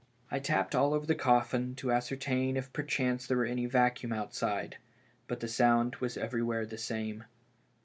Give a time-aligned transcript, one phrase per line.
[0.31, 4.11] I tapped all over the coffin to ascer tain if perchance there were any vacuum
[4.11, 4.77] outside.
[5.27, 7.25] But the sound was everywhere the same.